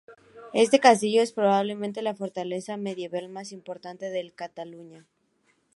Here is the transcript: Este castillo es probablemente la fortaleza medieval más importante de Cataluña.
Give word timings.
Este 0.53 0.79
castillo 0.79 1.21
es 1.21 1.31
probablemente 1.31 2.01
la 2.01 2.15
fortaleza 2.15 2.75
medieval 2.75 3.29
más 3.29 3.51
importante 3.51 4.07
de 4.09 4.31
Cataluña. 4.31 5.05